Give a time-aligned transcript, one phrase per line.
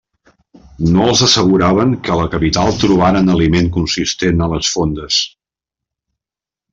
[0.95, 5.21] No els asseguraven que a la capital trobaren aliment consistent a les fondes.